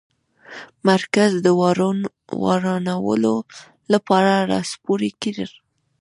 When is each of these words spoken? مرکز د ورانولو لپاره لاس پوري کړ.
مرکز 0.89 1.31
د 1.45 1.47
ورانولو 2.43 3.35
لپاره 3.93 4.31
لاس 4.51 4.69
پوري 4.83 5.11
کړ. 5.21 5.39